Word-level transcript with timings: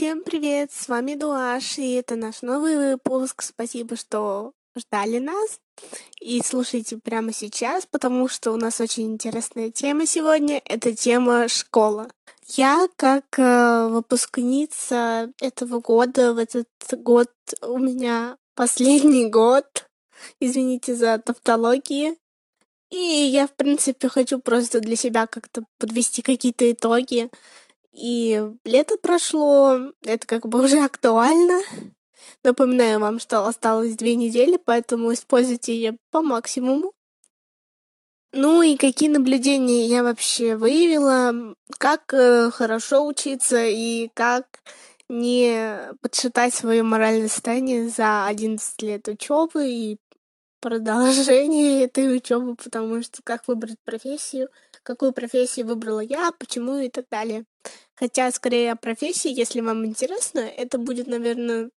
Всем 0.00 0.22
привет, 0.22 0.72
с 0.72 0.88
вами 0.88 1.14
Дуаш, 1.14 1.76
и 1.76 1.92
это 1.92 2.16
наш 2.16 2.40
новый 2.40 2.74
выпуск. 2.74 3.42
Спасибо, 3.42 3.96
что 3.96 4.52
ждали 4.74 5.18
нас 5.18 5.60
и 6.22 6.40
слушайте 6.42 6.96
прямо 6.96 7.34
сейчас, 7.34 7.84
потому 7.84 8.26
что 8.26 8.52
у 8.52 8.56
нас 8.56 8.80
очень 8.80 9.12
интересная 9.12 9.70
тема 9.70 10.06
сегодня. 10.06 10.62
Это 10.64 10.96
тема 10.96 11.48
школа. 11.48 12.08
Я 12.46 12.88
как 12.96 13.38
э, 13.38 13.88
выпускница 13.88 15.34
этого 15.38 15.80
года, 15.80 16.32
в 16.32 16.38
этот 16.38 16.66
год 16.92 17.28
у 17.60 17.76
меня 17.76 18.38
последний 18.54 19.26
год, 19.28 19.86
извините 20.40 20.94
за 20.94 21.18
тавтологии, 21.18 22.16
и 22.90 22.96
я, 22.96 23.46
в 23.46 23.52
принципе, 23.52 24.08
хочу 24.08 24.40
просто 24.40 24.80
для 24.80 24.96
себя 24.96 25.26
как-то 25.26 25.62
подвести 25.78 26.22
какие-то 26.22 26.72
итоги. 26.72 27.30
И 28.00 28.42
лето 28.64 28.96
прошло, 28.96 29.92
это 30.02 30.26
как 30.26 30.46
бы 30.46 30.64
уже 30.64 30.82
актуально. 30.82 31.60
Напоминаю 32.42 32.98
вам, 32.98 33.18
что 33.18 33.46
осталось 33.46 33.94
две 33.94 34.14
недели, 34.14 34.58
поэтому 34.64 35.12
используйте 35.12 35.74
ее 35.74 35.98
по 36.10 36.22
максимуму. 36.22 36.94
Ну 38.32 38.62
и 38.62 38.76
какие 38.76 39.10
наблюдения 39.10 39.86
я 39.86 40.02
вообще 40.02 40.56
выявила, 40.56 41.54
как 41.76 42.14
э, 42.14 42.50
хорошо 42.50 43.04
учиться 43.04 43.66
и 43.66 44.08
как 44.14 44.46
не 45.10 45.80
подшатать 46.00 46.54
свое 46.54 46.82
моральное 46.82 47.28
состояние 47.28 47.88
за 47.88 48.26
11 48.26 48.80
лет 48.82 49.08
учебы 49.08 49.68
и 49.68 49.98
продолжение 50.60 51.84
этой 51.84 52.16
учебы, 52.16 52.54
потому 52.54 53.02
что 53.02 53.20
как 53.24 53.46
выбрать 53.48 53.78
профессию, 53.84 54.48
какую 54.84 55.12
профессию 55.12 55.66
выбрала 55.66 56.00
я, 56.00 56.30
почему 56.38 56.78
и 56.78 56.88
так 56.88 57.06
далее. 57.10 57.44
Хотя, 58.00 58.30
скорее, 58.32 58.72
о 58.72 58.76
профессии, 58.76 59.30
если 59.30 59.60
вам 59.60 59.84
интересно, 59.84 60.40
это 60.40 60.78
будет, 60.78 61.06
наверное, 61.06 61.70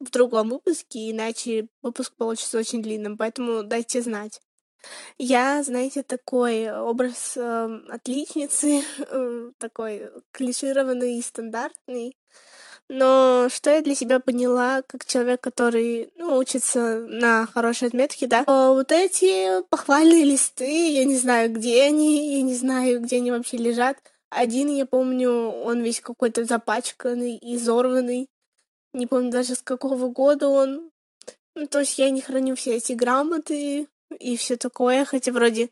в 0.00 0.10
другом 0.10 0.50
выпуске, 0.50 1.10
иначе 1.10 1.68
выпуск 1.80 2.12
получится 2.14 2.58
очень 2.58 2.82
длинным, 2.82 3.16
поэтому 3.16 3.62
дайте 3.62 4.02
знать. 4.02 4.42
Я, 5.16 5.62
знаете, 5.62 6.02
такой 6.02 6.70
образ 6.70 7.38
э, 7.38 7.80
отличницы, 7.88 8.82
э, 8.98 9.50
такой 9.56 10.10
клишированный 10.32 11.18
и 11.18 11.22
стандартный, 11.22 12.18
но 12.88 13.48
что 13.50 13.70
я 13.70 13.80
для 13.80 13.94
себя 13.94 14.20
поняла, 14.20 14.82
как 14.82 15.06
человек, 15.06 15.40
который 15.40 16.12
ну, 16.16 16.36
учится 16.36 16.98
на 17.08 17.46
хорошей 17.46 17.88
отметке, 17.88 18.26
да, 18.26 18.44
вот 18.46 18.92
эти 18.92 19.62
похвальные 19.70 20.24
листы, 20.24 20.90
я 20.90 21.06
не 21.06 21.16
знаю, 21.16 21.50
где 21.50 21.84
они, 21.84 22.36
я 22.36 22.42
не 22.42 22.54
знаю, 22.54 23.00
где 23.00 23.16
они 23.16 23.30
вообще 23.30 23.56
лежат. 23.56 23.96
Один, 24.34 24.68
я 24.74 24.86
помню, 24.86 25.30
он 25.50 25.82
весь 25.82 26.00
какой-то 26.00 26.44
запачканный, 26.44 27.38
изорванный. 27.42 28.30
Не 28.94 29.06
помню 29.06 29.30
даже 29.30 29.54
с 29.54 29.60
какого 29.62 30.08
года 30.08 30.48
он. 30.48 30.90
Ну, 31.54 31.66
то 31.66 31.80
есть 31.80 31.98
я 31.98 32.08
не 32.08 32.22
храню 32.22 32.56
все 32.56 32.76
эти 32.76 32.94
грамоты 32.94 33.88
и 34.18 34.36
все 34.38 34.56
такое, 34.56 35.04
хотя 35.04 35.32
вроде 35.32 35.68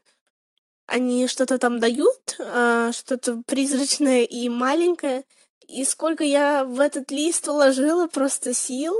они 0.86 1.27
что-то 1.27 1.58
там 1.58 1.81
дают, 1.81 2.36
а, 2.38 2.92
что-то 2.92 3.42
призрачное 3.47 4.25
и 4.25 4.50
маленькое, 4.50 5.25
и 5.66 5.84
сколько 5.84 6.22
я 6.22 6.64
в 6.64 6.81
этот 6.81 7.11
лист 7.11 7.47
вложила 7.47 8.08
просто 8.08 8.53
сил 8.53 8.94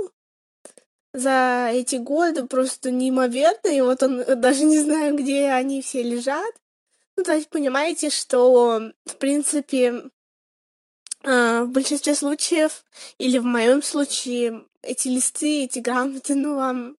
за 1.13 1.69
эти 1.71 1.97
годы, 1.97 2.47
просто 2.47 2.91
неимоверно. 2.91 3.69
И 3.69 3.81
вот 3.83 4.03
он, 4.03 4.25
даже 4.41 4.65
не 4.65 4.79
знаю, 4.79 5.17
где 5.17 5.51
они 5.51 5.83
все 5.83 6.03
лежат. 6.03 6.55
Ну, 7.21 7.25
то 7.25 7.35
есть 7.35 7.51
понимаете, 7.51 8.09
что, 8.09 8.81
в 9.05 9.17
принципе, 9.19 10.05
а, 11.23 11.65
в 11.65 11.69
большинстве 11.69 12.15
случаев, 12.15 12.83
или 13.19 13.37
в 13.37 13.45
моем 13.45 13.83
случае, 13.83 14.65
эти 14.81 15.09
листы, 15.09 15.65
эти 15.65 15.81
грамоты, 15.81 16.35
ну, 16.35 16.55
вам 16.55 16.97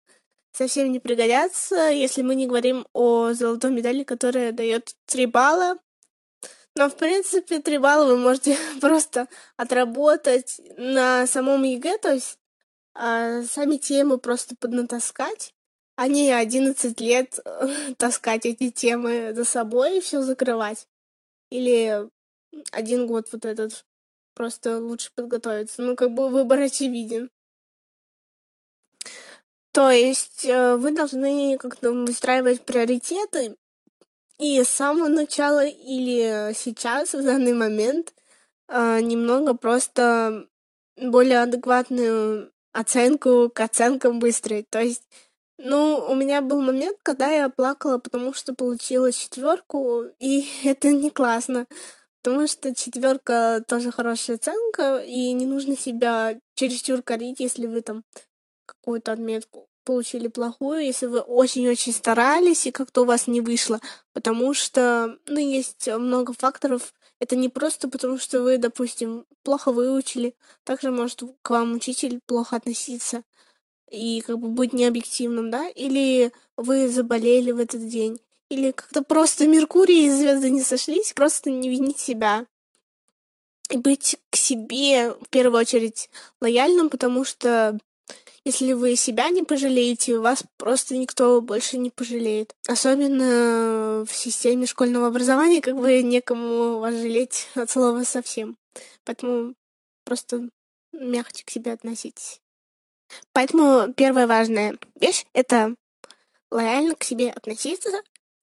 совсем 0.52 0.92
не 0.92 1.00
пригодятся, 1.00 1.90
если 1.90 2.22
мы 2.22 2.36
не 2.36 2.46
говорим 2.46 2.86
о 2.94 3.34
золотой 3.34 3.72
медали, 3.72 4.04
которая 4.04 4.52
дает 4.52 4.96
3 5.08 5.26
балла. 5.26 5.80
Но, 6.76 6.88
в 6.88 6.96
принципе, 6.98 7.60
три 7.60 7.80
балла 7.80 8.06
вы 8.06 8.18
можете 8.18 8.60
просто 8.80 9.28
отработать 9.58 10.62
на 10.78 11.26
самом 11.26 11.64
ЕГЭ, 11.64 11.98
то 11.98 12.14
есть 12.14 12.38
а, 12.94 13.42
сами 13.42 13.78
темы 13.78 14.20
просто 14.20 14.56
поднатаскать, 14.56 15.56
а 16.02 16.08
не 16.08 16.32
11 16.32 17.00
лет 17.00 17.40
таскать 17.98 18.48
эти 18.48 18.72
темы 18.72 19.36
за 19.36 19.46
собой 19.46 20.00
и 20.00 20.02
все 20.02 20.24
закрывать. 20.24 20.88
Или 21.52 22.10
один 22.72 23.06
год 23.06 23.28
вот 23.32 23.46
этот 23.46 23.86
просто 24.34 24.80
лучше 24.80 25.12
подготовиться. 25.14 25.84
Ну, 25.84 25.96
как 25.96 26.12
бы 26.16 26.30
выбор 26.30 26.60
очевиден. 26.62 27.30
То 29.74 29.92
есть 29.92 30.44
э, 30.44 30.76
вы 30.76 30.90
должны 30.90 31.60
как-то 31.60 31.92
выстраивать 31.92 32.66
приоритеты 32.66 33.56
и 34.40 34.64
с 34.64 34.70
самого 34.70 35.08
начала 35.08 35.68
или 35.68 36.52
сейчас, 36.56 37.14
в 37.14 37.24
данный 37.24 37.54
момент, 37.54 38.16
а, 38.68 39.00
немного 39.02 39.54
просто 39.54 40.48
более 40.98 41.44
адекватную 41.44 42.52
оценку 42.72 43.52
к 43.54 43.60
оценкам 43.60 44.20
выстроить. 44.20 44.68
То 44.72 44.82
есть, 44.82 45.04
ну, 45.64 46.06
у 46.10 46.16
меня 46.16 46.42
был 46.42 46.62
момент, 46.62 46.98
когда 47.04 47.30
я 47.30 47.50
плакала, 47.50 47.98
потому 47.98 48.34
что 48.34 48.54
получила 48.54 49.12
четверку, 49.12 50.06
и 50.20 50.48
это 50.64 50.92
не 50.92 51.10
классно. 51.10 51.68
Потому 52.24 52.48
что 52.48 52.76
четверка 52.76 53.64
тоже 53.68 53.92
хорошая 53.92 54.38
оценка, 54.38 55.00
и 55.00 55.32
не 55.34 55.46
нужно 55.46 55.76
себя 55.76 56.40
чересчур 56.56 57.02
корить, 57.02 57.40
если 57.40 57.66
вы 57.66 57.82
там 57.82 58.04
какую-то 58.66 59.12
отметку 59.14 59.68
получили 59.84 60.28
плохую, 60.28 60.86
если 60.86 61.08
вы 61.08 61.20
очень-очень 61.22 61.94
старались 61.94 62.68
и 62.68 62.72
как-то 62.72 63.02
у 63.02 63.06
вас 63.06 63.26
не 63.26 63.42
вышло, 63.42 63.80
потому 64.14 64.54
что, 64.54 65.18
ну, 65.28 65.40
есть 65.40 65.88
много 65.88 66.34
факторов. 66.34 66.94
Это 67.20 67.36
не 67.36 67.50
просто 67.50 67.90
потому, 67.90 68.20
что 68.20 68.42
вы, 68.42 68.58
допустим, 68.58 69.26
плохо 69.44 69.72
выучили, 69.72 70.36
также 70.64 70.92
может 70.92 71.24
к 71.42 71.50
вам 71.50 71.74
учитель 71.74 72.20
плохо 72.26 72.56
относиться 72.56 73.24
и 73.92 74.22
как 74.22 74.40
бы 74.40 74.48
быть 74.48 74.74
необъективным, 74.74 75.52
да, 75.52 75.68
или 75.70 76.32
вы 76.58 76.88
заболели 76.88 77.52
в 77.52 77.60
этот 77.60 77.88
день, 77.88 78.20
или 78.50 78.72
как-то 78.72 79.04
просто 79.04 79.48
Меркурий 79.48 80.08
и 80.08 80.10
звезды 80.10 80.50
не 80.50 80.62
сошлись, 80.62 81.14
просто 81.14 81.52
не 81.52 81.70
винить 81.70 82.00
себя. 82.00 82.46
И 83.70 83.78
быть 83.78 84.18
к 84.30 84.36
себе 84.36 85.12
в 85.12 85.30
первую 85.30 85.62
очередь 85.62 86.10
лояльным, 86.42 86.90
потому 86.90 87.24
что 87.24 87.78
если 88.44 88.74
вы 88.74 88.96
себя 88.96 89.30
не 89.30 89.44
пожалеете, 89.44 90.18
вас 90.18 90.44
просто 90.58 90.98
никто 90.98 91.42
больше 91.42 91.78
не 91.78 91.90
пожалеет. 91.92 92.56
Особенно 92.68 94.04
в 94.06 94.14
системе 94.14 94.66
школьного 94.66 95.08
образования, 95.08 95.62
как 95.62 95.76
бы 95.76 96.02
некому 96.02 96.80
вас 96.80 96.96
жалеть 96.96 97.48
от 97.56 97.70
слова 97.70 98.04
совсем. 98.04 98.58
Поэтому 99.06 99.54
просто 100.06 100.50
мягче 100.92 101.44
к 101.46 101.52
себе 101.52 101.72
относитесь. 101.72 102.41
Поэтому 103.34 103.94
первая 103.94 104.28
важная 104.28 104.78
вещь— 105.00 105.26
это 105.34 105.76
лояльно 106.50 106.96
к 106.96 107.04
себе 107.04 107.32
относиться 107.32 107.90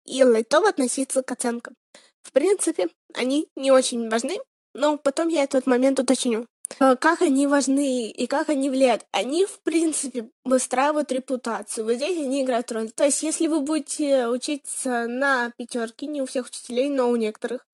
и 0.05 0.25
лайтово 0.25 0.69
относиться 0.69 1.23
к 1.23 1.31
оценкам. 1.31 1.75
В 2.23 2.33
принципе, 2.33 2.89
они 3.15 3.49
не 3.57 3.71
очень 3.71 4.09
важны, 4.09 4.39
но 4.75 4.97
потом 4.99 5.29
я 5.29 5.45
этот 5.45 5.67
момент 5.67 5.99
уточню. 5.99 6.47
Э, 6.81 6.97
как 6.97 7.23
они 7.23 7.47
важны 7.47 8.11
и 8.11 8.27
как 8.27 8.49
они 8.49 8.71
влияют. 8.71 9.05
Они, 9.13 9.47
в 9.47 9.61
принципе, 9.61 10.31
выстраивают 10.45 11.11
репутацию. 11.13 11.85
Вот 11.85 11.95
здесь 11.95 12.19
они 12.19 12.43
играют 12.43 12.71
роль. 12.73 12.91
То 12.91 13.05
есть, 13.05 13.23
если 13.23 13.47
вы 13.47 13.61
будете 13.61 14.29
учиться 14.29 15.07
на 15.07 15.51
пятерке, 15.57 16.07
не 16.07 16.23
у 16.23 16.27
всех 16.27 16.47
учителей, 16.47 16.89
но 16.89 17.11
у 17.11 17.17
некоторых, 17.17 17.67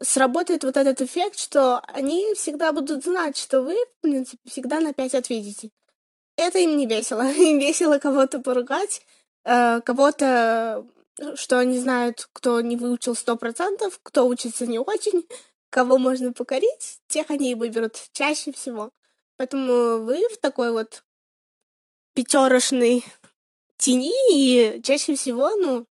сработает 0.00 0.64
вот 0.64 0.76
этот 0.76 1.00
эффект, 1.00 1.38
что 1.38 1.80
они 1.88 2.34
всегда 2.34 2.72
будут 2.72 3.04
знать, 3.04 3.36
что 3.36 3.62
вы, 3.62 3.74
в 3.74 4.02
принципе, 4.02 4.38
всегда 4.48 4.80
на 4.80 4.92
пять 4.92 5.14
ответите. 5.14 5.70
Это 6.36 6.58
им 6.58 6.76
не 6.76 6.86
весело. 6.86 7.22
Им 7.32 7.58
весело 7.58 7.98
кого-то 7.98 8.40
поругать, 8.40 9.02
э, 9.44 9.80
кого-то, 9.82 10.86
что 11.34 11.58
они 11.58 11.78
знают, 11.78 12.28
кто 12.32 12.60
не 12.60 12.76
выучил 12.76 13.14
сто 13.14 13.36
процентов, 13.36 14.00
кто 14.02 14.26
учится 14.26 14.66
не 14.66 14.78
очень, 14.78 15.26
кого 15.70 15.98
можно 15.98 16.32
покорить, 16.32 17.00
тех 17.08 17.30
они 17.30 17.52
и 17.52 17.54
выберут 17.54 18.08
чаще 18.12 18.52
всего. 18.52 18.90
Поэтому 19.36 20.04
вы 20.04 20.28
в 20.28 20.38
такой 20.38 20.72
вот 20.72 21.04
пятерошной 22.14 23.04
тени, 23.76 24.12
и 24.30 24.80
чаще 24.82 25.16
всего, 25.16 25.50
ну, 25.56 25.86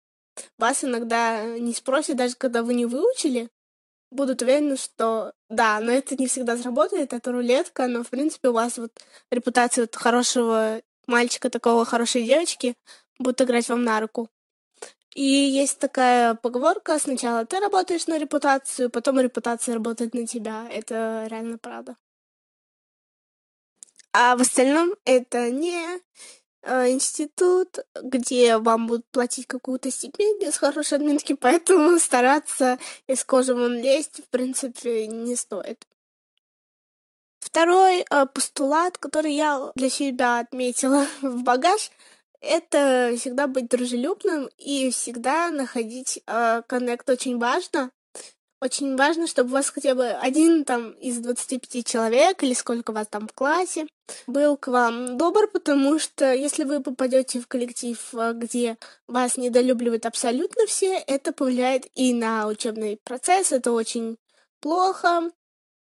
вас 0.59 0.85
иногда 0.85 1.45
не 1.59 1.75
спросят, 1.75 2.17
даже 2.17 2.35
когда 2.37 2.63
вы 2.63 2.75
не 2.75 2.87
выучили, 2.87 3.51
будут 4.11 4.43
уверены, 4.43 4.77
что 4.77 5.33
да, 5.49 5.81
но 5.81 5.93
это 5.93 6.17
не 6.17 6.27
всегда 6.27 6.57
сработает, 6.57 7.13
это 7.13 7.33
рулетка, 7.33 7.87
но, 7.87 8.03
в 8.03 8.11
принципе, 8.11 8.49
у 8.49 8.53
вас 8.53 8.79
вот 8.79 8.93
репутация 9.31 9.83
вот 9.85 9.97
хорошего 9.97 10.83
мальчика, 11.07 11.51
такого 11.51 11.85
хорошей 11.85 12.25
девочки 12.25 12.77
будет 13.19 13.41
играть 13.43 13.69
вам 13.69 13.85
на 13.85 14.01
руку. 14.01 14.29
И 15.15 15.23
есть 15.23 15.79
такая 15.79 16.35
поговорка, 16.35 16.99
сначала 16.99 17.45
ты 17.45 17.61
работаешь 17.61 18.07
на 18.07 18.19
репутацию, 18.19 18.91
потом 18.91 19.21
репутация 19.21 19.75
работает 19.75 20.15
на 20.15 20.27
тебя. 20.27 20.67
Это 20.71 21.27
реально 21.29 21.59
правда. 21.59 21.97
а 24.13 24.37
в 24.37 24.41
остальном 24.41 24.95
это 25.05 25.51
не 25.51 26.01
институт, 26.65 27.79
где 28.03 28.59
вам 28.59 28.87
будут 28.87 29.07
платить 29.11 29.47
какую-то 29.47 29.91
стипендию 29.91 30.53
с 30.53 30.59
хорошей 30.59 30.99
админки, 30.99 31.33
поэтому 31.33 31.99
стараться 31.99 32.79
из 33.07 33.25
кожи 33.25 33.55
вон 33.55 33.77
лезть, 33.77 34.23
в 34.25 34.29
принципе, 34.29 35.07
не 35.07 35.37
стоит. 35.37 35.87
Второй 37.41 38.05
э, 38.09 38.27
постулат, 38.27 38.99
который 38.99 39.33
я 39.33 39.73
для 39.75 39.89
себя 39.89 40.41
отметила 40.41 41.07
в 41.23 41.43
багаж, 41.43 41.91
это 42.41 43.13
всегда 43.19 43.47
быть 43.47 43.69
дружелюбным 43.69 44.49
и 44.57 44.91
всегда 44.91 45.51
находить 45.51 46.23
э, 46.27 46.63
коннект 46.67 47.09
очень 47.09 47.39
важно. 47.39 47.91
Очень 48.63 48.95
важно, 48.97 49.27
чтобы 49.27 49.51
у 49.51 49.53
вас 49.55 49.71
хотя 49.71 49.95
бы 49.95 50.09
один 50.09 50.67
там 50.67 50.91
из 50.93 51.19
25 51.19 51.87
человек 51.87 52.43
или 52.43 52.53
сколько 52.53 52.93
вас 52.93 53.07
там 53.09 53.27
в 53.27 53.33
классе 53.33 53.87
был 54.27 54.59
к 54.59 54.69
вам 54.69 55.17
добр, 55.17 55.49
потому 55.49 55.99
что 55.99 56.35
если 56.35 56.65
вы 56.65 56.83
попадете 56.83 57.41
в 57.41 57.47
коллектив, 57.47 57.99
э, 58.15 58.33
где 58.35 58.77
вас 59.07 59.39
недолюбливают 59.39 60.05
абсолютно 60.05 60.67
все, 60.67 60.99
это 61.07 61.33
повлияет 61.33 61.87
и 61.95 62.13
на 62.13 62.49
учебный 62.49 62.99
процесс, 63.03 63.51
это 63.51 63.73
очень 63.73 64.19
плохо. 64.61 65.31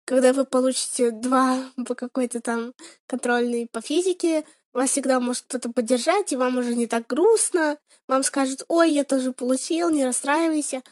Когда 0.05 0.33
вы 0.33 0.43
получите 0.43 1.11
два 1.11 1.63
по 1.85 1.95
какой-то 1.95 2.41
там 2.41 2.73
контрольной 3.07 3.67
по 3.71 3.79
физике, 3.79 4.43
вас 4.73 4.91
всегда 4.91 5.19
может 5.19 5.45
кто-то 5.47 5.71
поддержать, 5.71 6.33
и 6.33 6.35
вам 6.35 6.57
уже 6.57 6.75
не 6.75 6.87
так 6.87 7.07
грустно. 7.07 7.77
Вам 8.07 8.23
скажут, 8.23 8.63
ой, 8.67 8.91
я 8.91 9.03
тоже 9.05 9.31
получил, 9.31 9.89
не 9.89 10.05
расстраивайся. 10.05 10.83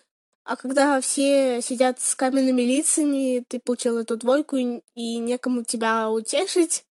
А 0.45 0.55
когда 0.55 1.01
все 1.01 1.59
сидят 1.61 1.99
с 1.99 2.13
каменными 2.13 2.61
лицами, 2.61 3.43
ты 3.47 3.59
получил 3.59 3.97
эту 3.97 4.15
двойку, 4.15 4.57
и 4.57 5.17
некому 5.17 5.63
тебя 5.63 6.11
утешить, 6.11 6.85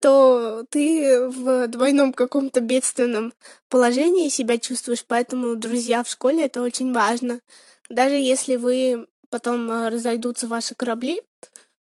то 0.00 0.64
ты 0.68 1.26
в 1.28 1.68
двойном 1.68 2.12
каком-то 2.12 2.60
бедственном 2.60 3.32
положении 3.70 4.28
себя 4.28 4.58
чувствуешь, 4.58 5.06
поэтому 5.06 5.56
друзья 5.56 6.04
в 6.04 6.08
школе 6.08 6.44
это 6.44 6.62
очень 6.62 6.92
важно. 6.92 7.40
Даже 7.88 8.14
если 8.14 8.56
вы 8.56 9.08
потом 9.30 9.70
э, 9.70 9.88
разойдутся 9.88 10.46
ваши 10.46 10.74
корабли, 10.74 11.22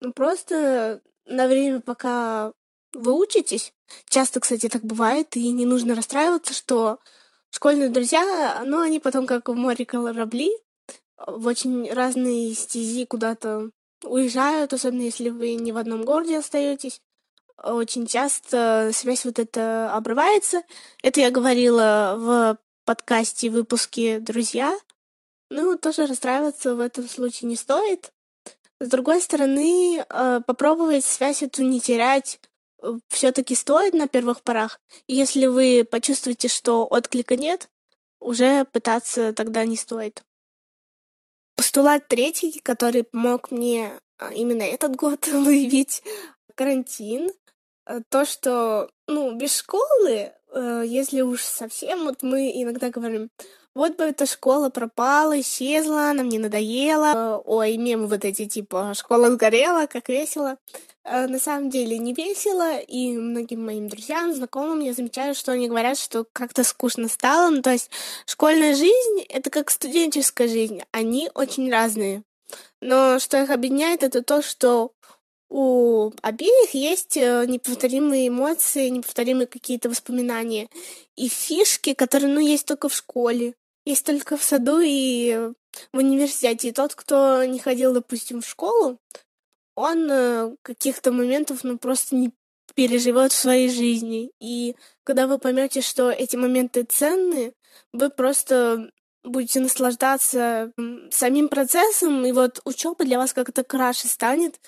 ну 0.01 0.15
просто 0.15 1.03
на 1.27 1.47
время, 1.47 1.81
пока 1.81 2.55
вы 2.95 3.13
учитесь, 3.13 3.75
часто, 4.09 4.41
кстати, 4.41 4.69
так 4.71 4.83
бывает, 4.83 5.37
и 5.37 5.53
не 5.53 5.67
нужно 5.67 5.95
расстраиваться, 5.95 6.55
что 6.55 6.99
школьные 7.51 7.91
друзья, 7.91 8.63
ну, 8.65 8.81
они 8.81 9.01
потом 9.01 9.27
как 9.27 9.49
в 9.49 9.55
море 9.55 9.85
корабли, 9.85 10.51
в 11.27 11.47
очень 11.47 11.91
разные 11.93 12.55
стези 12.55 13.05
куда-то 13.07 13.71
уезжают, 14.05 14.73
особенно 14.73 15.03
если 15.03 15.29
вы 15.31 15.55
не 15.55 15.73
в 15.73 15.77
одном 15.77 16.05
городе 16.05 16.39
остаетесь. 16.39 17.01
Очень 17.63 18.07
часто 18.07 18.91
связь 18.95 19.25
вот 19.25 19.39
эта 19.39 19.95
обрывается. 19.95 20.63
Это 21.03 21.21
я 21.21 21.31
говорила 21.31 22.15
в 22.17 22.59
подкасте, 22.87 23.51
выпуске 23.51 24.19
«Друзья». 24.19 24.79
Ну, 25.51 25.77
тоже 25.77 26.07
расстраиваться 26.07 26.75
в 26.75 26.81
этом 26.81 27.09
случае 27.09 27.49
не 27.49 27.57
стоит. 27.57 28.13
С 28.79 28.89
другой 28.89 29.21
стороны, 29.21 29.99
э, 30.09 30.41
попробовать 30.47 31.05
связь 31.05 31.43
эту 31.43 31.63
не 31.63 31.81
терять 31.81 32.41
э, 32.83 32.93
все-таки 33.09 33.55
стоит 33.55 33.93
на 33.93 34.09
первых 34.09 34.43
порах. 34.43 34.81
И 35.07 35.15
если 35.15 35.47
вы 35.47 35.87
почувствуете, 35.89 36.49
что 36.49 36.87
отклика 36.87 37.37
нет, 37.37 37.69
уже 38.21 38.65
пытаться 38.65 39.35
тогда 39.35 39.67
не 39.67 39.77
стоит. 39.77 40.23
Постулат 41.61 42.09
третий, 42.09 42.59
который 42.65 43.05
помог 43.05 43.51
мне 43.51 44.01
а, 44.17 44.33
именно 44.33 44.63
этот 44.63 44.97
год 44.97 45.27
выявить 45.27 46.03
карантин, 46.55 47.31
э, 47.85 48.01
то, 48.09 48.25
что, 48.25 48.91
ну, 49.07 49.37
без 49.37 49.59
школы, 49.59 50.33
если 50.55 51.21
уж 51.21 51.43
совсем, 51.43 52.05
вот 52.05 52.23
мы 52.23 52.51
иногда 52.55 52.91
говорим, 52.91 53.31
вот 53.75 53.97
бы 53.97 54.05
эта 54.05 54.27
школа 54.27 54.69
пропала, 54.69 55.41
исчезла, 55.41 56.11
она 56.11 56.25
мне 56.25 56.41
надоела. 56.41 57.13
Э, 57.15 57.43
ой, 57.45 57.77
мемы 57.77 58.09
вот 58.09 58.25
эти, 58.25 58.47
типа, 58.47 58.95
школа 58.97 59.31
сгорела, 59.31 59.87
как 59.87 60.09
весело. 60.09 60.59
Э, 61.05 61.29
на 61.29 61.39
самом 61.39 61.71
деле 61.71 61.97
не 61.99 62.13
весело, 62.13 62.79
и 62.79 63.17
многим 63.17 63.65
моим 63.65 63.89
друзьям, 63.89 64.35
знакомым 64.35 64.81
я 64.81 64.93
замечаю, 64.93 65.37
что 65.37 65.53
они 65.53 65.69
говорят, 65.69 65.99
что 65.99 66.27
как-то 66.33 66.65
скучно 66.65 67.07
стало. 67.07 67.51
Ну, 67.51 67.63
то 67.63 67.71
есть 67.71 67.91
школьная 68.27 68.75
жизнь— 68.75 69.25
это 69.29 69.51
как 69.51 69.71
студенческая 69.71 70.49
жизнь, 70.49 70.83
они 70.91 71.31
очень 71.35 71.71
разные. 71.71 72.25
Но 72.81 73.21
что 73.21 73.41
их 73.41 73.51
объединяет, 73.51 74.03
это 74.03 74.23
то, 74.23 74.43
что 74.43 74.91
у 75.51 76.13
обеих 76.23 76.75
есть 76.75 77.17
э, 77.17 77.45
неповторимые 77.47 78.29
эмоции, 78.29 78.89
неповторимые 78.89 79.47
какие-то 79.47 79.91
воспоминания 79.91 80.69
и 81.17 81.29
фишки, 81.29 81.93
которые, 81.93 82.33
ну, 82.33 82.41
есть 82.41 82.67
только 82.67 82.89
в 82.89 82.95
школе 82.95 83.55
есть 83.85 84.07
только 84.07 84.37
в 84.37 84.43
саду 84.43 84.81
и 84.83 85.53
в 85.93 85.97
университете. 85.97 86.69
И 86.69 86.73
тот, 86.73 86.95
кто 86.95 87.45
не 87.45 87.59
ходил, 87.59 87.93
допустим, 87.93 88.41
в 88.41 88.49
школу, 88.49 88.99
он 89.75 90.11
э, 90.11 90.57
каких-то 90.63 91.13
моментов, 91.13 91.65
ну, 91.65 91.79
просто 91.79 92.15
не 92.15 92.33
переживет 92.75 93.33
в 93.33 93.37
своей 93.37 93.69
жизни. 93.69 94.31
И 94.41 94.77
когда 95.05 95.27
вы 95.27 95.39
поймете, 95.39 95.81
что 95.81 96.11
эти 96.11 96.37
моменты 96.37 96.85
ценны, 96.85 97.53
вы 97.93 98.11
просто 98.11 98.91
будете 99.25 99.61
наслаждаться 99.61 100.73
самим 101.11 101.49
процессом, 101.49 102.25
и 102.25 102.33
вот 102.33 102.61
учеба 102.65 103.05
для 103.05 103.19
вас 103.19 103.33
как-то 103.33 103.65
краше 103.65 104.09
станет. 104.09 104.61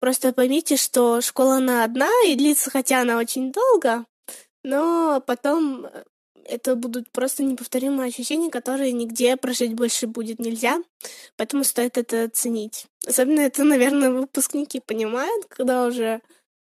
Просто 0.00 0.32
поймите, 0.32 0.76
что 0.76 1.20
школа 1.20 1.56
она 1.56 1.84
одна, 1.84 2.08
и 2.26 2.36
длится, 2.36 2.70
хотя 2.70 3.00
она 3.00 3.18
очень 3.18 3.52
долго, 3.52 4.06
но 4.62 5.22
потом 5.26 5.86
э, 5.86 6.04
это 6.44 6.76
будут 6.76 7.10
просто 7.10 7.42
неповторимые 7.42 8.08
ощущения, 8.08 8.50
которые 8.50 8.92
нигде 8.92 9.36
прожить 9.36 9.74
больше 9.74 10.06
будет 10.06 10.38
нельзя, 10.38 10.78
поэтому 11.36 11.64
стоит 11.64 11.98
это 11.98 12.28
ценить. 12.28 12.86
Особенно 13.06 13.40
это, 13.40 13.64
наверное, 13.64 14.10
выпускники 14.10 14.80
понимают, 14.80 15.46
когда 15.46 15.86
уже 15.86 16.20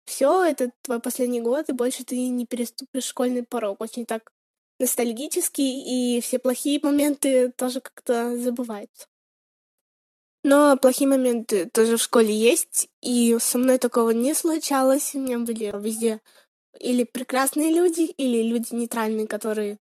все, 0.05 0.44
это 0.44 0.70
твой 0.82 1.00
последний 1.00 1.40
год, 1.40 1.69
и 1.69 1.73
больше 1.73 2.05
ты 2.05 2.17
не 2.28 2.46
переступишь 2.46 3.05
школьный 3.05 3.44
порог. 3.44 3.81
Очень 3.81 4.05
так 4.05 4.32
ностальгический, 4.78 6.17
и 6.17 6.20
все 6.20 6.38
плохие 6.38 6.81
моменты 6.82 7.52
тоже 7.52 7.81
как-то 7.81 8.37
забываются. 8.37 9.06
Но 10.44 10.77
плохие 10.77 11.09
моменты 11.09 11.71
тоже 11.73 11.97
в 11.97 12.03
школе 12.03 12.35
есть, 12.35 12.89
и 13.00 13.37
со 13.39 13.59
мной 13.59 13.79
такого 13.79 14.11
не 14.11 14.35
случалось. 14.35 15.15
У 15.15 15.21
меня 15.21 15.39
были 15.39 15.73
везде 15.81 16.21
или 16.81 17.05
прекрасные 17.05 17.73
люди, 17.73 18.02
или 18.02 18.43
люди 18.43 18.75
нейтральные, 18.75 19.26
которые 19.26 19.78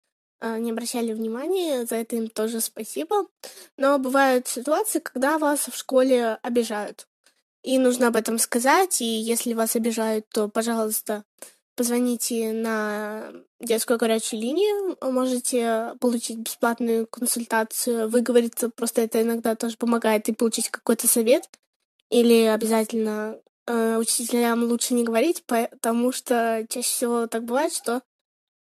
э, 0.40 0.58
не 0.58 0.70
обращали 0.70 1.12
внимания, 1.12 1.86
за 1.86 1.96
это 1.96 2.16
им 2.16 2.28
тоже 2.28 2.60
спасибо. 2.60 3.26
Но 3.76 3.98
бывают 3.98 4.46
ситуации, 4.46 5.00
когда 5.00 5.38
вас 5.38 5.68
в 5.68 5.76
школе 5.76 6.38
обижают. 6.42 7.06
И 7.62 7.78
нужно 7.78 8.08
об 8.08 8.16
этом 8.16 8.38
сказать, 8.38 9.00
и 9.00 9.04
если 9.04 9.54
вас 9.54 9.74
обижают, 9.74 10.26
то, 10.28 10.48
пожалуйста, 10.48 11.24
позвоните 11.76 12.52
на 12.52 13.32
детскую 13.60 13.98
горячую 13.98 14.40
линию, 14.40 14.96
можете 15.00 15.94
получить 16.00 16.38
бесплатную 16.38 17.06
консультацию, 17.06 18.08
выговориться, 18.08 18.70
просто 18.70 19.02
это 19.02 19.22
иногда 19.22 19.54
тоже 19.54 19.76
помогает, 19.76 20.28
и 20.28 20.32
получить 20.32 20.70
какой-то 20.70 21.08
совет. 21.08 21.48
Или 22.10 22.44
обязательно 22.44 23.38
э, 23.66 23.96
учителям 23.96 24.64
лучше 24.64 24.94
не 24.94 25.04
говорить, 25.04 25.44
потому 25.46 26.12
что 26.12 26.66
чаще 26.68 26.88
всего 26.88 27.26
так 27.26 27.44
бывает, 27.44 27.72
что 27.72 28.02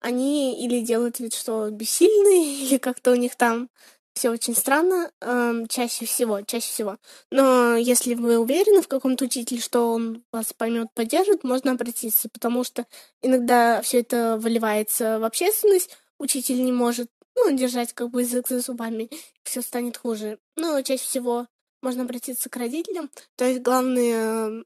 они 0.00 0.64
или 0.64 0.80
делают 0.80 1.18
вид, 1.18 1.34
что 1.34 1.70
бессильны, 1.70 2.62
или 2.62 2.78
как-то 2.78 3.12
у 3.12 3.16
них 3.16 3.36
там 3.36 3.70
все 4.18 4.30
очень 4.30 4.56
странно, 4.56 5.10
э, 5.20 5.64
чаще 5.68 6.04
всего, 6.04 6.42
чаще 6.42 6.66
всего. 6.66 6.98
Но 7.30 7.76
если 7.76 8.14
вы 8.14 8.38
уверены 8.38 8.82
в 8.82 8.88
каком-то 8.88 9.26
учителе, 9.26 9.60
что 9.60 9.92
он 9.92 10.24
вас 10.32 10.52
поймет, 10.52 10.88
поддержит, 10.92 11.44
можно 11.44 11.70
обратиться, 11.72 12.28
потому 12.28 12.64
что 12.64 12.84
иногда 13.22 13.80
все 13.82 14.00
это 14.00 14.36
выливается 14.36 15.20
в 15.20 15.24
общественность, 15.24 15.96
учитель 16.18 16.64
не 16.64 16.72
может 16.72 17.08
ну, 17.36 17.56
держать 17.56 17.92
как 17.92 18.10
бы 18.10 18.22
язык 18.22 18.48
за 18.48 18.58
зубами, 18.58 19.08
все 19.44 19.62
станет 19.62 19.96
хуже. 19.96 20.38
Но 20.56 20.82
чаще 20.82 21.04
всего 21.04 21.46
можно 21.80 22.02
обратиться 22.02 22.50
к 22.50 22.56
родителям. 22.56 23.10
То 23.36 23.44
есть 23.44 23.60
главное 23.60 24.64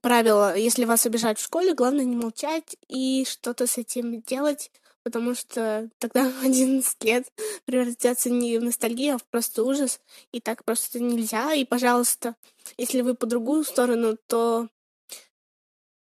правило, 0.00 0.56
если 0.56 0.84
вас 0.84 1.06
обижают 1.06 1.38
в 1.38 1.44
школе, 1.44 1.74
главное 1.74 2.04
не 2.04 2.16
молчать 2.16 2.76
и 2.88 3.24
что-то 3.28 3.68
с 3.68 3.78
этим 3.78 4.22
делать, 4.22 4.72
потому 5.04 5.34
что 5.34 5.88
тогда 5.98 6.32
11 6.42 7.04
лет 7.04 7.30
превратятся 7.66 8.30
не 8.30 8.58
в 8.58 8.64
ностальгию, 8.64 9.14
а 9.14 9.18
в 9.18 9.24
просто 9.24 9.62
ужас, 9.62 10.00
и 10.32 10.40
так 10.40 10.64
просто 10.64 10.98
нельзя. 10.98 11.52
И, 11.54 11.64
пожалуйста, 11.64 12.34
если 12.76 13.02
вы 13.02 13.14
по 13.14 13.26
другую 13.26 13.64
сторону, 13.64 14.16
то 14.26 14.68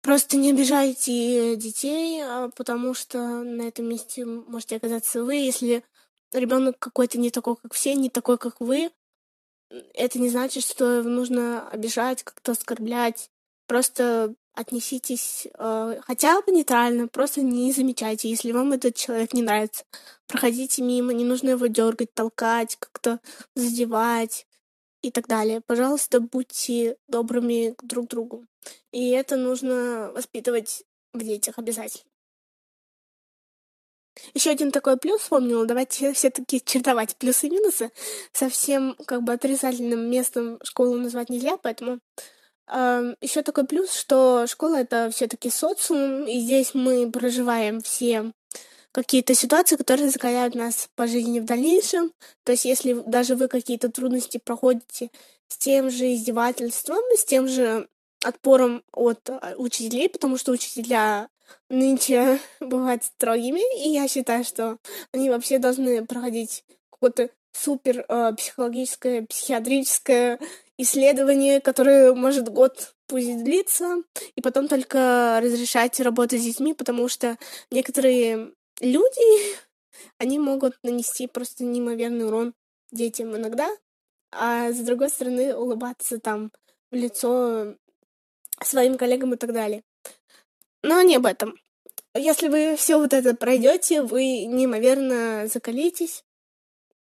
просто 0.00 0.36
не 0.36 0.50
обижайте 0.50 1.56
детей, 1.56 2.22
а 2.22 2.50
потому 2.54 2.94
что 2.94 3.18
на 3.42 3.62
этом 3.62 3.86
месте 3.86 4.24
можете 4.24 4.76
оказаться 4.76 5.24
вы. 5.24 5.34
Если 5.34 5.84
ребенок 6.32 6.78
какой-то 6.78 7.18
не 7.18 7.30
такой, 7.30 7.56
как 7.56 7.74
все, 7.74 7.94
не 7.94 8.10
такой, 8.10 8.38
как 8.38 8.60
вы, 8.60 8.90
это 9.94 10.18
не 10.18 10.28
значит, 10.28 10.64
что 10.64 11.02
нужно 11.02 11.68
обижать, 11.68 12.22
как-то 12.22 12.52
оскорблять. 12.52 13.30
Просто 13.66 14.34
отнеситесь 14.54 15.48
э, 15.58 16.00
хотя 16.02 16.40
бы 16.42 16.52
нейтрально, 16.52 17.08
просто 17.08 17.42
не 17.42 17.72
замечайте, 17.72 18.28
если 18.28 18.52
вам 18.52 18.72
этот 18.72 18.94
человек 18.94 19.34
не 19.34 19.42
нравится. 19.42 19.84
Проходите 20.26 20.82
мимо, 20.82 21.12
не 21.12 21.24
нужно 21.24 21.50
его 21.50 21.66
дергать, 21.66 22.14
толкать, 22.14 22.76
как-то 22.76 23.20
задевать 23.54 24.46
и 25.02 25.10
так 25.10 25.26
далее. 25.26 25.60
Пожалуйста, 25.60 26.20
будьте 26.20 26.96
добрыми 27.08 27.74
друг 27.82 28.06
к 28.06 28.10
другу. 28.10 28.46
И 28.92 29.10
это 29.10 29.36
нужно 29.36 30.10
воспитывать 30.14 30.84
в 31.12 31.22
детях 31.22 31.58
обязательно. 31.58 32.10
Еще 34.32 34.50
один 34.50 34.70
такой 34.70 34.96
плюс 34.96 35.22
вспомнила. 35.22 35.66
Давайте 35.66 36.12
все-таки 36.12 36.62
чередовать 36.64 37.16
плюсы 37.16 37.48
и 37.48 37.50
минусы. 37.50 37.90
Совсем 38.32 38.96
как 39.06 39.22
бы 39.22 39.32
отрицательным 39.32 40.08
местом 40.08 40.58
школу 40.62 40.96
назвать 40.96 41.30
нельзя, 41.30 41.56
поэтому 41.56 41.98
еще 42.68 43.42
такой 43.42 43.66
плюс, 43.66 43.92
что 43.92 44.46
школа 44.46 44.76
это 44.76 45.10
все-таки 45.12 45.50
социум, 45.50 46.26
и 46.26 46.40
здесь 46.40 46.74
мы 46.74 47.10
проживаем 47.10 47.80
все 47.80 48.32
какие-то 48.94 49.34
ситуации, 49.34 49.76
которые 49.76 50.08
закаляют 50.08 50.54
нас 50.54 50.88
по 50.94 51.08
жизни 51.08 51.40
в 51.40 51.44
дальнейшем. 51.44 52.12
То 52.44 52.52
есть, 52.52 52.64
если 52.64 52.92
даже 53.06 53.34
вы 53.34 53.48
какие-то 53.48 53.90
трудности 53.90 54.38
проходите 54.38 55.10
с 55.48 55.56
тем 55.56 55.90
же 55.90 56.14
издевательством, 56.14 57.02
с 57.16 57.24
тем 57.24 57.48
же 57.48 57.88
отпором 58.24 58.84
от 58.92 59.28
а, 59.28 59.54
учителей, 59.56 60.08
потому 60.08 60.38
что 60.38 60.52
учителя 60.52 61.28
нынче 61.68 62.38
бывают 62.60 63.02
строгими, 63.02 63.84
и 63.84 63.90
я 63.90 64.06
считаю, 64.06 64.44
что 64.44 64.78
они 65.12 65.28
вообще 65.28 65.58
должны 65.58 66.04
проходить 66.06 66.64
какое-то 66.90 67.30
супер 67.52 68.04
э, 68.08 68.32
психологическое, 68.36 69.22
психиатрическое 69.22 70.38
исследование, 70.78 71.60
которое 71.60 72.14
может 72.14 72.48
год 72.48 72.94
пусть 73.06 73.44
длиться, 73.44 74.02
и 74.34 74.40
потом 74.40 74.68
только 74.68 75.40
разрешать 75.42 76.00
работать 76.00 76.40
с 76.40 76.44
детьми, 76.44 76.74
потому 76.74 77.08
что 77.08 77.38
некоторые 77.70 78.52
люди, 78.80 79.56
они 80.18 80.38
могут 80.38 80.76
нанести 80.82 81.26
просто 81.26 81.64
неимоверный 81.64 82.26
урон 82.26 82.54
детям 82.90 83.36
иногда, 83.36 83.68
а 84.32 84.72
с 84.72 84.78
другой 84.80 85.10
стороны 85.10 85.54
улыбаться 85.54 86.18
там 86.18 86.50
в 86.90 86.96
лицо 86.96 87.74
своим 88.62 88.96
коллегам 88.96 89.34
и 89.34 89.36
так 89.36 89.52
далее. 89.52 89.82
Но 90.82 91.00
не 91.02 91.16
об 91.16 91.26
этом. 91.26 91.56
Если 92.14 92.48
вы 92.48 92.76
все 92.76 92.98
вот 92.98 93.12
это 93.12 93.34
пройдете, 93.34 94.02
вы 94.02 94.44
неимоверно 94.44 95.48
закалитесь. 95.48 96.24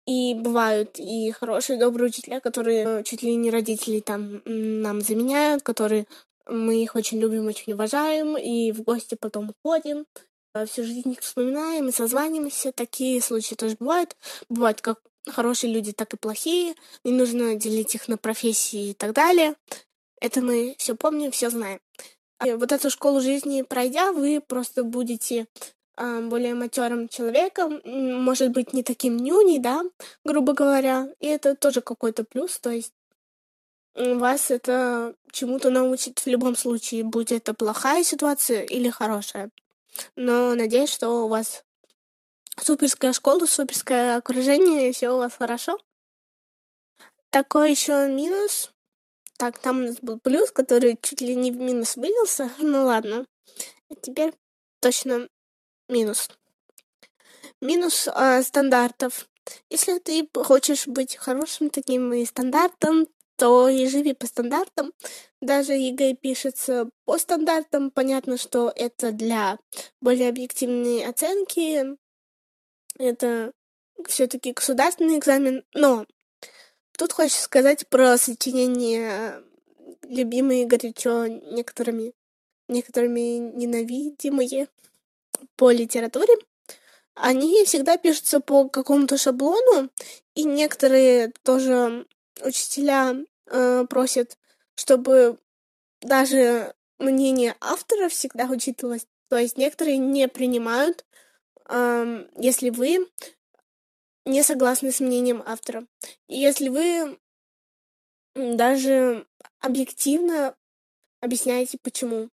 И 0.08 0.32
бывают 0.32 0.98
и 0.98 1.30
хорошие, 1.32 1.78
добрые 1.78 2.08
учителя, 2.08 2.40
которые 2.40 3.00
э, 3.00 3.02
чуть 3.04 3.22
ли 3.22 3.36
не 3.36 3.50
родителей 3.50 4.00
там 4.00 4.40
нам 4.46 5.02
заменяют, 5.02 5.62
которые 5.62 6.06
мы 6.46 6.82
их 6.82 6.94
очень 6.94 7.20
любим, 7.20 7.46
очень 7.46 7.74
уважаем, 7.74 8.38
и 8.38 8.72
в 8.72 8.80
гости 8.84 9.18
потом 9.20 9.52
ходим, 9.62 10.06
э, 10.54 10.64
всю 10.64 10.84
жизнь 10.84 11.12
их 11.12 11.20
вспоминаем 11.20 11.88
и 11.88 11.92
созваниваемся. 11.92 12.72
Такие 12.72 13.20
случаи 13.20 13.54
тоже 13.54 13.76
бывают. 13.78 14.16
Бывают 14.48 14.80
как 14.80 14.98
хорошие 15.26 15.74
люди, 15.74 15.92
так 15.92 16.14
и 16.14 16.16
плохие. 16.16 16.74
Не 17.04 17.12
нужно 17.12 17.56
делить 17.56 17.94
их 17.94 18.08
на 18.08 18.16
профессии 18.16 18.92
и 18.92 18.94
так 18.94 19.12
далее. 19.12 19.56
Это 20.22 20.40
мы 20.40 20.74
все 20.78 20.96
помним, 20.96 21.32
все 21.32 21.50
знаем. 21.50 21.80
И 22.46 22.52
вот 22.52 22.72
эту 22.72 22.88
школу 22.88 23.20
жизни 23.20 23.60
пройдя, 23.60 24.12
вы 24.12 24.40
просто 24.40 24.84
будете 24.84 25.40
э, 25.40 25.44
более 25.98 26.54
матерым 26.54 27.08
человеком, 27.08 27.80
может 27.84 28.50
быть, 28.52 28.72
не 28.72 28.82
таким 28.82 29.16
нюней, 29.16 29.58
да, 29.58 29.82
грубо 30.24 30.52
говоря. 30.52 31.08
И 31.20 31.26
это 31.26 31.54
тоже 31.54 31.80
какой-то 31.80 32.24
плюс, 32.24 32.58
то 32.58 32.70
есть 32.70 32.92
вас 33.94 34.50
это 34.50 35.14
чему-то 35.32 35.70
научит 35.70 36.20
в 36.20 36.26
любом 36.26 36.56
случае, 36.56 37.02
будь 37.02 37.32
это 37.32 37.52
плохая 37.52 38.04
ситуация 38.04 38.62
или 38.62 38.90
хорошая. 38.90 39.50
Но 40.14 40.54
надеюсь, 40.54 40.92
что 40.92 41.24
у 41.24 41.28
вас 41.28 41.64
суперская 42.60 43.12
школа, 43.12 43.46
суперское 43.46 44.16
окружение, 44.16 44.88
и 44.88 44.92
все 44.92 45.10
у 45.10 45.18
вас 45.18 45.34
хорошо. 45.34 45.78
Такой 47.30 47.72
еще 47.72 48.08
минус 48.08 48.72
так, 49.38 49.60
там 49.60 49.78
у 49.78 49.82
нас 49.86 49.96
был 50.02 50.18
плюс, 50.18 50.50
который 50.50 50.98
чуть 51.00 51.20
ли 51.20 51.36
не 51.36 51.52
в 51.52 51.56
минус 51.56 51.96
вылился. 51.96 52.50
Ну 52.58 52.84
ладно. 52.84 53.24
А 53.88 53.94
теперь 53.94 54.34
точно 54.80 55.28
минус. 55.88 56.28
Минус 57.60 58.08
э, 58.08 58.42
стандартов. 58.42 59.28
Если 59.70 59.98
ты 59.98 60.28
хочешь 60.34 60.86
быть 60.86 61.16
хорошим 61.16 61.70
таким 61.70 62.12
и 62.12 62.24
стандартом, 62.24 63.06
то 63.36 63.68
и 63.68 63.86
живи 63.86 64.14
по 64.14 64.26
стандартам. 64.26 64.92
Даже 65.40 65.72
ЕГЭ 65.72 66.14
пишется 66.14 66.90
по 67.04 67.18
стандартам. 67.18 67.90
Понятно, 67.90 68.36
что 68.36 68.72
это 68.74 69.12
для 69.12 69.58
более 70.00 70.28
объективной 70.28 71.06
оценки. 71.06 71.96
Это 72.98 73.52
все-таки 74.06 74.52
государственный 74.52 75.18
экзамен. 75.18 75.64
Но 75.72 76.04
Тут 76.98 77.12
хочется 77.12 77.42
сказать 77.42 77.86
про 77.88 78.18
сочинение 78.18 79.40
любимые 80.02 80.66
горячо 80.66 81.28
некоторыми, 81.28 82.12
некоторыми 82.66 83.38
ненавидимые 83.38 84.66
по 85.58 85.70
литературе. 85.72 86.32
Они 87.14 87.64
всегда 87.64 87.98
пишутся 87.98 88.40
по 88.40 88.68
какому-то 88.68 89.18
шаблону, 89.18 89.90
и 90.34 90.44
некоторые 90.44 91.32
тоже 91.42 92.06
учителя 92.42 93.16
э, 93.46 93.84
просят, 93.90 94.38
чтобы 94.76 95.36
даже 96.00 96.74
мнение 97.00 97.56
автора 97.60 98.08
всегда 98.08 98.44
учитывалось. 98.44 99.06
То 99.28 99.36
есть 99.36 99.58
некоторые 99.58 99.98
не 99.98 100.28
принимают, 100.28 101.04
э, 101.68 102.28
если 102.36 102.70
вы 102.70 103.08
не 104.24 104.44
согласны 104.44 104.92
с 104.92 105.00
мнением 105.00 105.42
автора. 105.44 105.86
И 106.28 106.38
если 106.38 106.68
вы 106.68 107.18
даже 108.36 109.26
объективно 109.58 110.54
объясняете, 111.20 111.78
почему. 111.82 112.28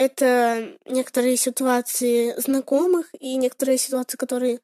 Это 0.00 0.78
некоторые 0.86 1.36
ситуации 1.36 2.32
знакомых 2.40 3.10
и 3.20 3.36
некоторые 3.36 3.76
ситуации, 3.76 4.16
которые 4.16 4.60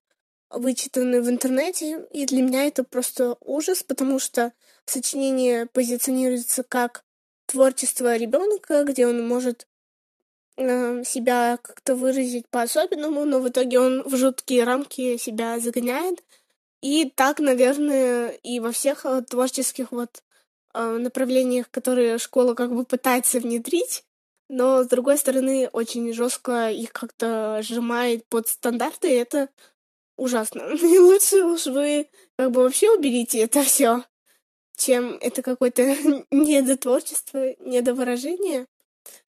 вычитаны 0.48 1.20
в 1.20 1.28
интернете. 1.28 2.06
И 2.10 2.24
для 2.24 2.40
меня 2.40 2.64
это 2.64 2.84
просто 2.84 3.36
ужас, 3.42 3.82
потому 3.82 4.18
что 4.18 4.54
сочинение 4.86 5.66
позиционируется 5.66 6.62
как 6.62 7.04
творчество 7.44 8.16
ребенка, 8.16 8.82
где 8.84 9.06
он 9.06 9.28
может 9.28 9.66
э, 10.56 11.04
себя 11.04 11.58
как-то 11.60 11.96
выразить 11.96 12.48
по-особенному, 12.48 13.26
но 13.26 13.40
в 13.40 13.50
итоге 13.50 13.78
он 13.78 14.04
в 14.08 14.16
жуткие 14.16 14.64
рамки 14.64 15.18
себя 15.18 15.60
загоняет. 15.60 16.24
И 16.80 17.12
так, 17.14 17.40
наверное, 17.40 18.28
и 18.42 18.58
во 18.58 18.72
всех 18.72 19.04
э, 19.04 19.20
творческих 19.20 19.92
вот 19.92 20.22
э, 20.72 20.96
направлениях, 20.96 21.70
которые 21.70 22.16
школа 22.16 22.54
как 22.54 22.74
бы 22.74 22.86
пытается 22.86 23.38
внедрить, 23.38 24.02
но 24.48 24.84
с 24.84 24.88
другой 24.88 25.18
стороны 25.18 25.68
очень 25.72 26.12
жестко 26.12 26.70
их 26.70 26.92
как-то 26.92 27.60
сжимает 27.62 28.26
под 28.28 28.48
стандарты, 28.48 29.10
и 29.10 29.16
это 29.16 29.48
ужасно. 30.16 30.62
И 30.82 30.98
лучше 30.98 31.44
уж 31.44 31.66
вы 31.66 32.08
как 32.36 32.50
бы 32.50 32.62
вообще 32.62 32.90
уберите 32.90 33.40
это 33.40 33.62
все, 33.62 34.04
чем 34.76 35.18
это 35.20 35.42
какое-то 35.42 35.82
недотворчество, 36.30 37.54
недовыражение. 37.60 38.66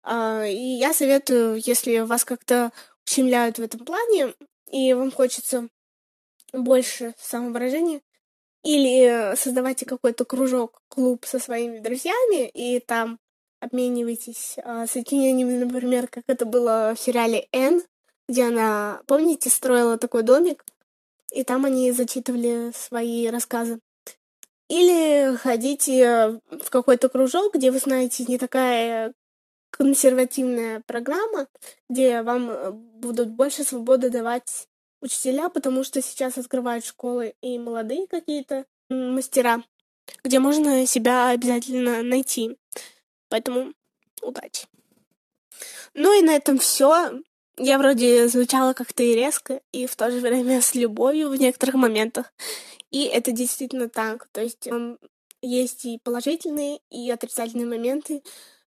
А, 0.03 0.45
и 0.45 0.55
я 0.55 0.93
советую, 0.93 1.61
если 1.65 1.99
вас 1.99 2.23
как-то 2.23 2.71
ущемляют 3.05 3.57
в 3.57 3.61
этом 3.61 3.81
плане, 3.81 4.33
и 4.71 4.93
вам 4.93 5.11
хочется 5.11 5.67
больше 6.53 7.13
самовыражения, 7.19 8.01
или 8.63 9.35
создавайте 9.35 9.85
какой-то 9.85 10.25
кружок, 10.25 10.81
клуб 10.87 11.25
со 11.25 11.39
своими 11.39 11.79
друзьями, 11.79 12.49
и 12.49 12.79
там 12.79 13.19
обменивайтесь 13.59 14.55
э, 14.57 14.85
сочинениями, 14.87 15.63
например, 15.63 16.07
как 16.07 16.23
это 16.27 16.45
было 16.45 16.93
в 16.95 16.99
сериале 16.99 17.47
«Н», 17.51 17.81
где 18.29 18.45
она, 18.45 19.01
помните, 19.07 19.49
строила 19.49 19.97
такой 19.97 20.23
домик, 20.23 20.65
и 21.31 21.43
там 21.43 21.65
они 21.65 21.91
зачитывали 21.91 22.71
свои 22.75 23.27
рассказы. 23.27 23.79
Или 24.69 25.35
ходите 25.37 26.41
в 26.49 26.69
какой-то 26.69 27.07
кружок, 27.09 27.55
где 27.55 27.71
вы 27.71 27.79
знаете, 27.79 28.25
не 28.27 28.37
такая 28.37 29.13
консервативная 29.71 30.81
программа, 30.85 31.47
где 31.89 32.21
вам 32.21 32.49
э, 32.49 32.71
будут 32.71 33.29
больше 33.29 33.63
свободы 33.63 34.09
давать 34.09 34.67
учителя, 35.01 35.49
потому 35.49 35.83
что 35.83 36.01
сейчас 36.01 36.37
открывают 36.37 36.85
школы 36.85 37.35
и 37.41 37.59
молодые 37.59 38.07
какие-то 38.07 38.65
мастера, 38.89 39.63
где 40.23 40.39
можно 40.39 40.85
себя 40.85 41.29
обязательно 41.29 42.01
найти. 42.01 42.57
Поэтому 43.29 43.73
удачи. 44.21 44.67
Ну 45.93 46.17
и 46.17 46.23
на 46.23 46.35
этом 46.35 46.59
все. 46.59 47.11
Я 47.57 47.79
вроде 47.79 48.27
звучала 48.27 48.73
как-то 48.73 49.03
и 49.03 49.15
резко, 49.15 49.61
и 49.71 49.87
в 49.87 49.95
то 49.95 50.11
же 50.11 50.19
время 50.19 50.61
с 50.61 50.75
любовью 50.75 51.29
в 51.29 51.35
некоторых 51.35 51.75
моментах. 51.75 52.31
И 52.91 53.05
это 53.05 53.31
действительно 53.31 53.89
так. 53.89 54.27
То 54.31 54.41
есть 54.41 54.67
есть 55.41 55.85
и 55.85 55.99
положительные, 56.03 56.79
и 56.89 57.09
отрицательные 57.11 57.67
моменты 57.67 58.21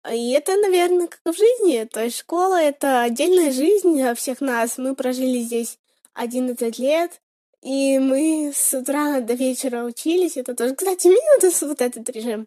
И 0.09 0.31
это, 0.33 0.57
наверное, 0.57 1.09
как 1.09 1.21
в 1.25 1.37
жизни. 1.37 1.85
То 1.85 2.03
есть 2.03 2.19
школа— 2.19 2.61
это 2.63 3.03
отдельная 3.03 3.53
жизнь 3.53 4.03
всех 4.15 4.41
нас. 4.41 4.79
Мы 4.79 4.95
прожили 4.95 5.41
здесь 5.41 5.79
11 6.15 6.79
лет, 6.79 7.21
и 7.63 7.99
мы 7.99 8.53
с 8.55 8.73
утра 8.73 9.21
до 9.21 9.35
вечера 9.35 9.85
учились. 9.85 10.39
Это 10.39 10.55
тоже, 10.55 10.75
кстати, 10.75 11.09
минус 11.09 11.61
вот 11.63 11.83
этот 11.83 12.09
режим. 12.11 12.47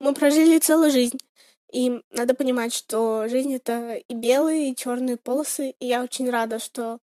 Мы 0.00 0.14
прожили 0.14 0.58
целую 0.58 0.90
жизнь. 0.90 1.18
И 1.72 2.02
надо 2.10 2.34
понимать, 2.34 2.74
что 2.74 3.28
жизнь— 3.28 3.54
это 3.54 3.94
и 3.94 4.14
белые, 4.14 4.70
и 4.70 4.76
черные 4.76 5.16
полосы. 5.16 5.74
И 5.78 5.86
я 5.86 6.02
очень 6.02 6.28
рада, 6.28 6.58
что 6.58 6.98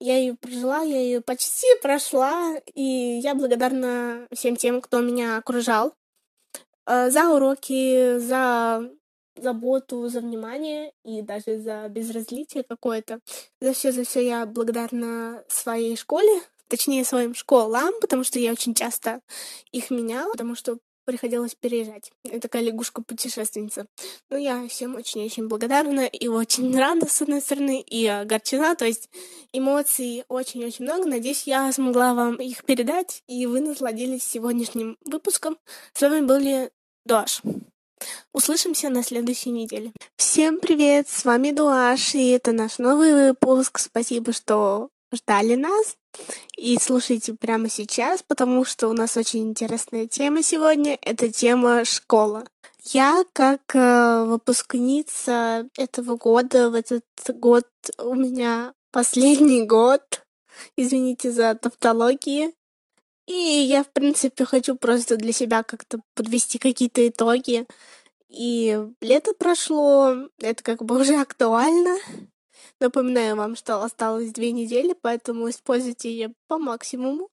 я 0.00 0.18
ее 0.18 0.34
прожила, 0.34 0.82
я 0.82 1.00
ее 1.00 1.20
почти 1.20 1.66
прошла, 1.80 2.56
и 2.74 2.82
я 3.22 3.34
благодарна 3.34 4.26
всем 4.32 4.56
тем, 4.56 4.82
кто 4.82 5.00
меня 5.00 5.38
окружал 5.38 5.94
э, 6.86 7.10
за 7.10 7.30
уроки, 7.30 8.18
за 8.18 8.90
заботу, 9.36 10.08
за 10.08 10.20
внимание 10.20 10.92
и 11.04 11.22
даже 11.22 11.58
за 11.58 11.88
безразличие 11.88 12.64
какое-то. 12.64 13.20
За 13.60 13.72
все, 13.72 13.92
за 13.92 14.04
все 14.04 14.26
я 14.26 14.46
благодарна 14.46 15.44
своей 15.48 15.96
школе, 15.96 16.42
точнее 16.68 17.04
своим 17.04 17.34
школам, 17.34 17.94
потому 18.00 18.24
что 18.24 18.38
я 18.38 18.52
очень 18.52 18.74
часто 18.74 19.20
их 19.72 19.90
меняла, 19.90 20.32
потому 20.32 20.54
что 20.54 20.78
приходилось 21.04 21.54
переезжать. 21.54 22.10
Я 22.24 22.40
такая 22.40 22.62
лягушка-путешественница. 22.62 23.86
Ну, 24.30 24.36
я 24.36 24.66
всем 24.68 24.94
очень-очень 24.94 25.48
благодарна 25.48 26.06
и 26.06 26.28
очень 26.28 26.76
рада, 26.78 27.06
с 27.06 27.22
одной 27.22 27.40
стороны, 27.40 27.80
и 27.80 28.06
огорчена. 28.06 28.74
То 28.74 28.84
есть 28.84 29.08
эмоций 29.52 30.24
очень-очень 30.28 30.84
много. 30.84 31.08
Надеюсь, 31.08 31.46
я 31.46 31.70
смогла 31.72 32.14
вам 32.14 32.36
их 32.36 32.64
передать, 32.64 33.22
и 33.28 33.46
вы 33.46 33.60
насладились 33.60 34.24
сегодняшним 34.24 34.96
выпуском. 35.04 35.58
С 35.92 36.00
вами 36.00 36.24
были 36.24 36.70
Дуаш. 37.04 37.42
Услышимся 38.32 38.88
на 38.90 39.02
следующей 39.02 39.50
неделе. 39.50 39.92
Всем 40.16 40.58
привет, 40.58 41.08
с 41.08 41.24
вами 41.24 41.52
Дуаш, 41.52 42.14
и 42.14 42.30
это 42.30 42.52
наш 42.52 42.78
новый 42.78 43.12
выпуск. 43.12 43.78
Спасибо, 43.78 44.32
что 44.32 44.88
ждали 45.16 45.54
нас. 45.54 45.96
И 46.56 46.78
слушайте 46.80 47.34
прямо 47.34 47.68
сейчас, 47.68 48.22
потому 48.22 48.64
что 48.64 48.88
у 48.88 48.92
нас 48.92 49.16
очень 49.16 49.42
интересная 49.42 50.06
тема 50.06 50.42
сегодня. 50.42 50.98
Это 51.02 51.30
тема 51.30 51.84
школа. 51.84 52.44
Я 52.84 53.24
как 53.32 53.74
э, 53.74 54.24
выпускница 54.24 55.68
этого 55.76 56.16
года, 56.16 56.70
в 56.70 56.74
этот 56.74 57.04
год 57.28 57.66
у 57.98 58.14
меня 58.14 58.74
последний 58.92 59.62
год, 59.62 60.22
извините 60.76 61.32
за 61.32 61.54
тавтологии, 61.54 62.52
и 63.26 63.32
я, 63.32 63.84
в 63.84 63.90
принципе, 63.90 64.44
хочу 64.44 64.76
просто 64.76 65.16
для 65.16 65.32
себя 65.32 65.62
как-то 65.62 66.00
подвести 66.14 66.58
какие-то 66.58 67.08
итоги. 67.08 67.66
И 68.28 68.78
лето 69.00 69.32
прошло, 69.32 70.28
это 70.40 70.62
как 70.62 70.84
бы 70.84 71.00
уже 71.00 71.14
актуально. 71.20 71.96
Напоминаю 72.80 73.36
вам, 73.36 73.56
что 73.56 73.82
осталось 73.82 74.32
две 74.32 74.52
недели, 74.52 74.94
поэтому 75.00 75.48
используйте 75.50 76.10
ее 76.10 76.34
по 76.48 76.58
максимуму. 76.58 77.28